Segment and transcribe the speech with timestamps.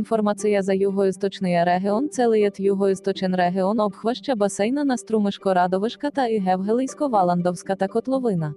[0.00, 8.54] Інформація за югоісточний регіон целиєт югоісточен регіон обхваща басейна на Струмишко-Радовишка та Ігевгелийсько-Валандовська та Котловина.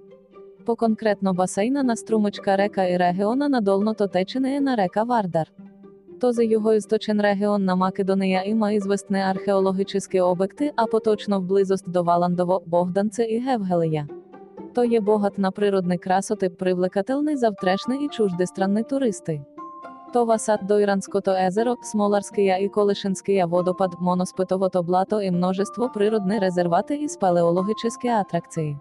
[0.64, 5.52] По конкретно басейна на Струмичка река і регіона на Долно-Тотечини на река Вардар.
[6.20, 12.62] То за югоісточен регіон на Македонія іма ізвестне археологічні обекти, а поточно вблизост до Валандово,
[12.66, 14.08] Богданце і Гевгелия.
[14.74, 19.40] То є богат на природний красоти, привлекательний завтрешний і чуждестранний туристи.
[20.14, 20.78] То васад до
[21.46, 28.78] езеро, Смоларския і Колишинския водопад, Моноспитовото блато і множество природних резервати і спелеологічні атракції.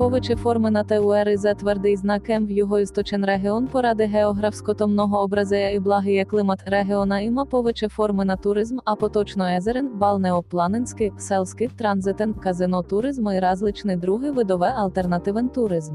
[0.00, 5.78] Повичі форми на ТУР за твердий знак М в югоісточен регіон поради географськото многообразея і
[5.78, 12.82] благія климат регіона іма повичі форми на туризм, а поточно езерен, балнеопланинський, селський, транзитен, казино
[12.82, 15.94] туризм і различний другий видове альтернативен туризм.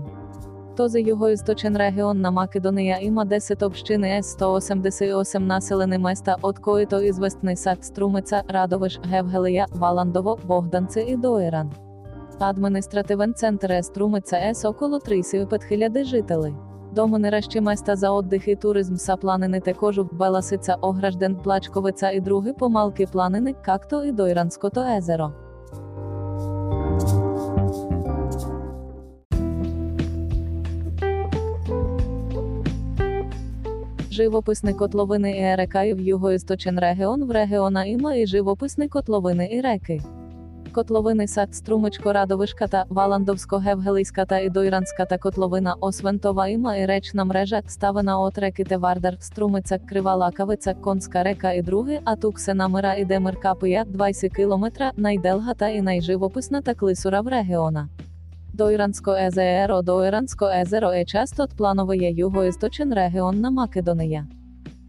[0.78, 7.02] То за югоісточен регіон на Македонія іма 10 общини С 188 населені места от коїто
[7.02, 11.85] ізвестний сад Струмиця, Радовиш, Гевгелия, Валандово, Богданці і Доїран.
[12.40, 16.54] Адміністративен центр Еструмиця С около 35 жителей.
[16.96, 23.06] Домонеращі места за отдих і туризм са планини також Беласиця, Огражден, Плачковиця і другі помалки
[23.06, 25.34] планини, както і Дойранското езеро.
[34.12, 40.02] Живописні котловини і ерекаї в югоісточен регіон в регіона іма і живописні котловини і реки.
[40.76, 48.20] Котловини сад Струмичко Радовишка та Валандовсько-Гевгелийська та Ідойранська та котловина Освентова і речна мрежа ставина
[48.20, 53.40] от реки Тевардар, Струмиця, Крива Лакавиця, Конська река і други, а Туксена мира і Демир
[53.40, 57.90] Капия 20 кілометра, найделга та і найживописна та клисура в регіона.
[58.54, 64.28] Дойрансько езеро Дойрансько езеро е часто планове югоісточен регіон на Македонія.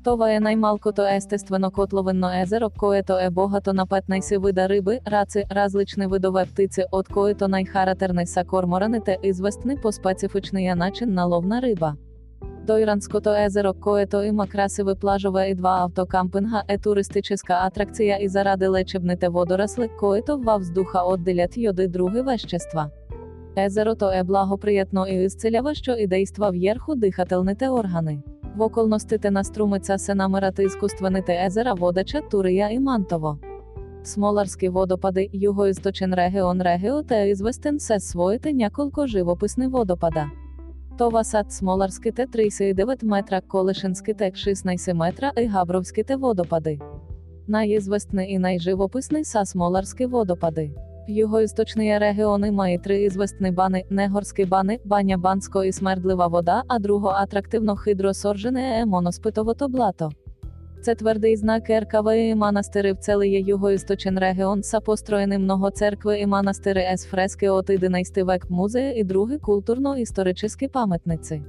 [0.06, 6.46] Е наймалкото естествено котловинно езеро, което е богато на 15 вида риби, раци, различні видове
[6.46, 11.94] птиці, от което найхарактерний са корморани те ізвестний по специфічний начин наловна риба.
[12.66, 19.28] Дойранското езеро, което има красиве плажове і два автокампинга, е туристична атракція і заради лечебните
[19.28, 22.90] водоросли, което ва вздуха отделят йоди други вещества.
[23.58, 28.22] Езеро то е благоприятно і ісцелява, що і действа в'єрху дихательните органи.
[28.56, 30.68] В околності те наструмиться се намирати
[31.46, 33.38] езера Водача, Турия і Мантово.
[34.02, 40.30] Смоларські водопади, югоісточен регіон регіо та ізвестен се своїте няколко живописні водопада.
[40.98, 46.80] Това сад Смоларський те 39 метра, Колишинський те 16 метра і Габровський те водопади.
[47.46, 50.70] Найізвестний і найживописний са Смоларські водопади.
[51.08, 57.08] Югоісточні регіони має три ізвестні бани, негорські бани, баня бансько і смердлива вода, а друго
[57.08, 60.10] атрактивно хидросоржене е моноспитовото блато.
[60.82, 66.26] Це твердий знак РКВ і монастири в целиє югоісточен регіон са построєни много церкви і
[66.26, 71.42] монастири ес фрески от 11 век музеї і другі культурно-історичні пам'ятниці.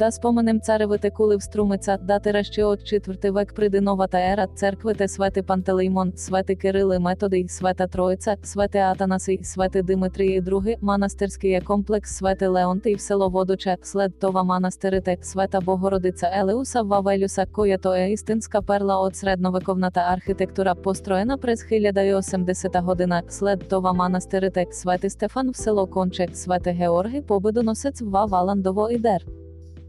[0.00, 5.42] Да споменем царевите кулив струмиця, дати раще от 4 век придиновата ера, церкви те свети
[5.42, 12.48] Пантелеймон, свети Кирили Методий, света Троїця, свети Атанасий, свети Димитрій і други, монастирський комплекс свети
[12.96, 19.00] в село Водоче, след Това монастирите, света Богородиця Елеуса Вавелюса, коя то е істинська перла
[19.00, 26.28] от средновековната архітектура построєна през 1080 година, след Това монастирите, свети Стефан в село Конче,
[26.32, 28.98] свети Георгій победоносець в Валандово і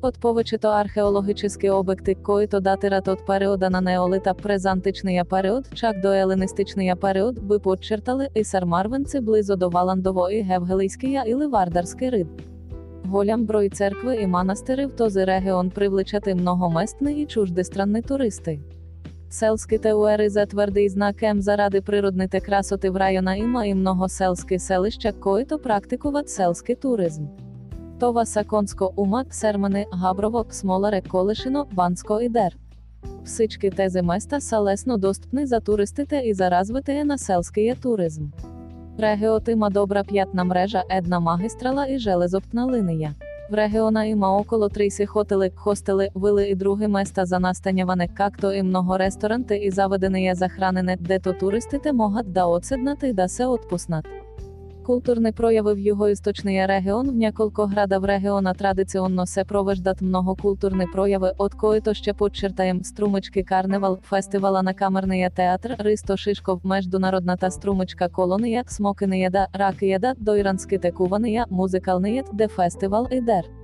[0.04, 6.96] От повечето археологічні обекти, коїто датират от періода на неолита презантичний період, чак до еліністичний
[6.96, 12.28] період, би подчертали і сармарвенці близо до Валандово і Гевгелийськия і Ливардарський рид.
[13.04, 18.60] Голям брой церкви і монастири в този регіон привлечати многоместні і чуждестранні туристи.
[19.30, 25.12] Селські теуери за твердий знак М заради природните красоти в района іма і многоселські селища,
[25.12, 27.26] коїто практикуват селський туризм.
[28.02, 32.58] Това Саконсько, Ума, Сермани, Габрово, Смоларе, Колишино, Бансько і Дер.
[33.24, 35.00] Всички тези места са лесно
[35.44, 38.24] за туристите і за развитие на селския туризм.
[39.00, 43.16] Регіот има добра п'ятна мрежа, една магістрала і железоптна линія.
[43.50, 48.64] В регіона има около 30 хотели, хостели, вили і другі места за настаняване, както і
[48.64, 54.21] много ресторанти і заведене захранене, де то туристите могат да отседнат і да се отпуснат.
[54.86, 61.34] Культурні прояви в його істочний регіон в няколко градах регіона традиціонно се провеждат многокультурні прояви,
[61.38, 68.08] от кої-то ще подчертаєм струмички карневал, фестивала на камерний театр, Ристо Шишков, международна та струмичка
[68.08, 73.61] колонія, смокинієда, ракієда, дойранські текуванія, музикальнієд, де фестивал ідер.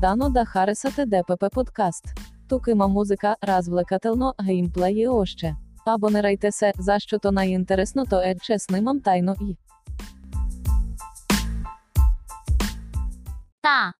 [0.00, 2.04] Дано да харесате ДПП подкаст.
[2.48, 5.56] Тукима музика музика, развлекателно, геймплеї още.
[5.86, 9.56] Абонирайте се, защо то найінтересно, то е чеснимам тайно і.
[13.62, 13.92] та